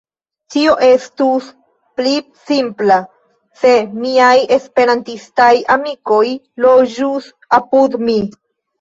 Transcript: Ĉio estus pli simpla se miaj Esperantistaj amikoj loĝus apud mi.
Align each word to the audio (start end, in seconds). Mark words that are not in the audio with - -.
Ĉio 0.53 0.71
estus 0.85 1.51
pli 1.99 2.13
simpla 2.47 2.97
se 3.61 3.75
miaj 4.01 4.33
Esperantistaj 4.59 5.53
amikoj 5.79 6.27
loĝus 6.69 7.33
apud 7.63 8.05
mi. 8.11 8.23